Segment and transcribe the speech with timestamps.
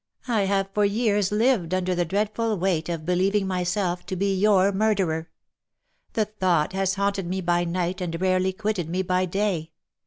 [0.27, 4.71] I have for years lived under the dreadful weight of believing myself to be your
[4.71, 5.29] murderer.
[6.13, 9.73] The thought has haunted me by night, and rarely quitted me by day.